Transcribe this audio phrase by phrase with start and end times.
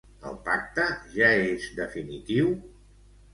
[0.29, 0.85] El pacte
[1.17, 2.51] ja és definitiu?